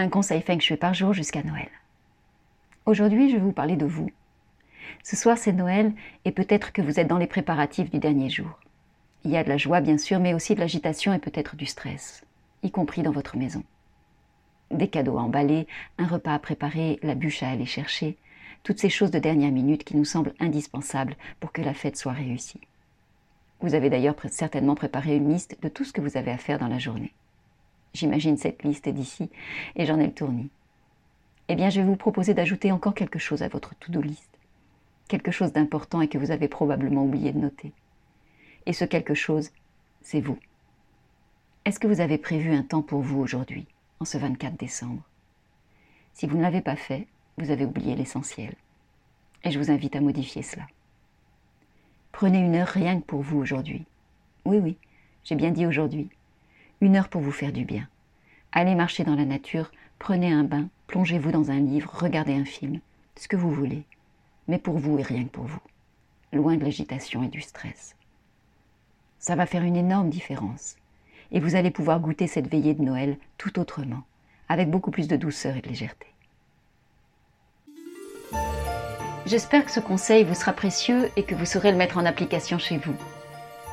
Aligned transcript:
Un 0.00 0.08
conseil 0.08 0.42
Feng 0.42 0.60
Shui 0.60 0.76
par 0.76 0.94
jour 0.94 1.12
jusqu'à 1.12 1.42
Noël. 1.42 1.70
Aujourd'hui, 2.86 3.30
je 3.30 3.34
vais 3.34 3.42
vous 3.42 3.50
parler 3.50 3.74
de 3.74 3.84
vous. 3.84 4.08
Ce 5.02 5.16
soir, 5.16 5.36
c'est 5.36 5.52
Noël 5.52 5.92
et 6.24 6.30
peut-être 6.30 6.70
que 6.70 6.80
vous 6.80 7.00
êtes 7.00 7.08
dans 7.08 7.18
les 7.18 7.26
préparatifs 7.26 7.90
du 7.90 7.98
dernier 7.98 8.30
jour. 8.30 8.60
Il 9.24 9.32
y 9.32 9.36
a 9.36 9.42
de 9.42 9.48
la 9.48 9.56
joie, 9.56 9.80
bien 9.80 9.98
sûr, 9.98 10.20
mais 10.20 10.34
aussi 10.34 10.54
de 10.54 10.60
l'agitation 10.60 11.12
et 11.12 11.18
peut-être 11.18 11.56
du 11.56 11.66
stress, 11.66 12.24
y 12.62 12.70
compris 12.70 13.02
dans 13.02 13.10
votre 13.10 13.36
maison. 13.36 13.64
Des 14.70 14.86
cadeaux 14.86 15.18
à 15.18 15.22
emballer, 15.22 15.66
un 15.98 16.06
repas 16.06 16.34
à 16.34 16.38
préparer, 16.38 17.00
la 17.02 17.16
bûche 17.16 17.42
à 17.42 17.50
aller 17.50 17.66
chercher, 17.66 18.18
toutes 18.62 18.78
ces 18.78 18.90
choses 18.90 19.10
de 19.10 19.18
dernière 19.18 19.50
minute 19.50 19.82
qui 19.82 19.96
nous 19.96 20.04
semblent 20.04 20.34
indispensables 20.38 21.16
pour 21.40 21.50
que 21.50 21.62
la 21.62 21.74
fête 21.74 21.96
soit 21.96 22.12
réussie. 22.12 22.60
Vous 23.62 23.74
avez 23.74 23.90
d'ailleurs 23.90 24.14
certainement 24.30 24.76
préparé 24.76 25.16
une 25.16 25.32
liste 25.32 25.60
de 25.60 25.68
tout 25.68 25.82
ce 25.82 25.92
que 25.92 26.00
vous 26.00 26.16
avez 26.16 26.30
à 26.30 26.38
faire 26.38 26.60
dans 26.60 26.68
la 26.68 26.78
journée. 26.78 27.14
J'imagine 27.94 28.36
cette 28.36 28.62
liste 28.62 28.88
d'ici 28.88 29.30
et 29.76 29.86
j'en 29.86 29.98
ai 29.98 30.06
le 30.06 30.14
tournis 30.14 30.50
eh 31.48 31.56
bien 31.56 31.70
je 31.70 31.80
vais 31.80 31.86
vous 31.86 31.96
proposer 31.96 32.34
d'ajouter 32.34 32.72
encore 32.72 32.94
quelque 32.94 33.18
chose 33.18 33.42
à 33.42 33.48
votre 33.48 33.74
to-do 33.76 34.00
list. 34.00 34.28
Quelque 35.08 35.30
chose 35.30 35.52
d'important 35.52 36.02
et 36.02 36.08
que 36.08 36.18
vous 36.18 36.30
avez 36.30 36.48
probablement 36.48 37.04
oublié 37.04 37.32
de 37.32 37.38
noter. 37.38 37.72
Et 38.66 38.74
ce 38.74 38.84
quelque 38.84 39.14
chose, 39.14 39.50
c'est 40.02 40.20
vous. 40.20 40.38
Est-ce 41.64 41.80
que 41.80 41.86
vous 41.86 42.02
avez 42.02 42.18
prévu 42.18 42.52
un 42.52 42.62
temps 42.62 42.82
pour 42.82 43.00
vous 43.00 43.18
aujourd'hui, 43.18 43.66
en 44.00 44.04
ce 44.04 44.18
24 44.18 44.58
décembre? 44.58 45.02
Si 46.12 46.26
vous 46.26 46.36
ne 46.36 46.42
l'avez 46.42 46.60
pas 46.60 46.76
fait, 46.76 47.06
vous 47.38 47.50
avez 47.50 47.64
oublié 47.64 47.96
l'essentiel. 47.96 48.54
Et 49.44 49.50
je 49.50 49.58
vous 49.58 49.70
invite 49.70 49.96
à 49.96 50.00
modifier 50.02 50.42
cela. 50.42 50.66
Prenez 52.12 52.40
une 52.40 52.56
heure 52.56 52.68
rien 52.68 53.00
que 53.00 53.06
pour 53.06 53.22
vous 53.22 53.38
aujourd'hui. 53.38 53.86
Oui, 54.44 54.58
oui, 54.58 54.76
j'ai 55.24 55.36
bien 55.36 55.50
dit 55.50 55.66
aujourd'hui. 55.66 56.10
Une 56.80 56.96
heure 56.96 57.08
pour 57.08 57.22
vous 57.22 57.32
faire 57.32 57.52
du 57.52 57.64
bien. 57.64 57.88
Allez 58.52 58.76
marcher 58.76 59.02
dans 59.02 59.16
la 59.16 59.24
nature, 59.24 59.72
prenez 59.98 60.32
un 60.32 60.44
bain, 60.44 60.68
plongez-vous 60.86 61.32
dans 61.32 61.50
un 61.50 61.58
livre, 61.58 61.90
regardez 61.92 62.34
un 62.34 62.44
film, 62.44 62.78
ce 63.16 63.26
que 63.26 63.36
vous 63.36 63.50
voulez, 63.50 63.84
mais 64.46 64.58
pour 64.58 64.78
vous 64.78 64.98
et 64.98 65.02
rien 65.02 65.24
que 65.24 65.30
pour 65.30 65.44
vous, 65.44 65.60
loin 66.32 66.56
de 66.56 66.64
l'agitation 66.64 67.24
et 67.24 67.28
du 67.28 67.40
stress. 67.40 67.96
Ça 69.18 69.34
va 69.34 69.46
faire 69.46 69.64
une 69.64 69.76
énorme 69.76 70.08
différence, 70.08 70.76
et 71.32 71.40
vous 71.40 71.56
allez 71.56 71.72
pouvoir 71.72 71.98
goûter 71.98 72.28
cette 72.28 72.48
veillée 72.48 72.74
de 72.74 72.82
Noël 72.82 73.18
tout 73.38 73.58
autrement, 73.58 74.04
avec 74.48 74.70
beaucoup 74.70 74.92
plus 74.92 75.08
de 75.08 75.16
douceur 75.16 75.56
et 75.56 75.60
de 75.60 75.68
légèreté. 75.68 76.06
J'espère 79.26 79.64
que 79.64 79.72
ce 79.72 79.80
conseil 79.80 80.24
vous 80.24 80.34
sera 80.34 80.52
précieux 80.52 81.10
et 81.16 81.24
que 81.24 81.34
vous 81.34 81.44
saurez 81.44 81.72
le 81.72 81.76
mettre 81.76 81.98
en 81.98 82.06
application 82.06 82.58
chez 82.58 82.78
vous. 82.78 82.96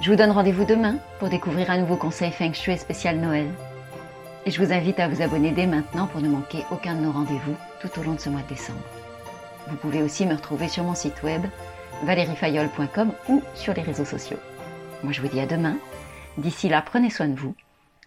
Je 0.00 0.10
vous 0.10 0.16
donne 0.16 0.32
rendez-vous 0.32 0.64
demain 0.64 0.96
pour 1.18 1.28
découvrir 1.28 1.70
un 1.70 1.78
nouveau 1.78 1.96
conseil 1.96 2.30
Feng 2.30 2.52
Shui 2.52 2.76
spécial 2.76 3.18
Noël. 3.18 3.46
Et 4.44 4.50
je 4.50 4.62
vous 4.62 4.72
invite 4.72 4.98
à 5.00 5.08
vous 5.08 5.22
abonner 5.22 5.52
dès 5.52 5.66
maintenant 5.66 6.06
pour 6.06 6.20
ne 6.20 6.28
manquer 6.28 6.64
aucun 6.70 6.94
de 6.94 7.00
nos 7.00 7.12
rendez-vous 7.12 7.54
tout 7.80 7.88
au 7.98 8.02
long 8.02 8.14
de 8.14 8.20
ce 8.20 8.28
mois 8.28 8.42
de 8.42 8.48
décembre. 8.48 8.82
Vous 9.68 9.76
pouvez 9.76 10.02
aussi 10.02 10.26
me 10.26 10.34
retrouver 10.34 10.68
sur 10.68 10.84
mon 10.84 10.94
site 10.94 11.22
web 11.22 11.42
valeriefayol.com 12.02 13.12
ou 13.28 13.42
sur 13.54 13.72
les 13.72 13.82
réseaux 13.82 14.04
sociaux. 14.04 14.38
Moi 15.02 15.12
je 15.12 15.22
vous 15.22 15.28
dis 15.28 15.40
à 15.40 15.46
demain. 15.46 15.76
D'ici 16.36 16.68
là, 16.68 16.82
prenez 16.82 17.08
soin 17.08 17.28
de 17.28 17.38
vous 17.38 17.54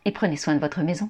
et 0.06 0.11
prenez 0.11 0.35
soin 0.35 0.53
de 0.53 0.59
votre 0.59 0.81
maison. 0.81 1.09